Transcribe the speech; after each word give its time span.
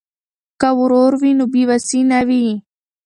که 0.61 0.69
ورور 0.79 1.11
وي 1.21 1.31
نو 1.39 1.45
بې 1.53 1.63
وسي 1.69 2.01
نه 2.11 2.19
وي. 2.27 2.47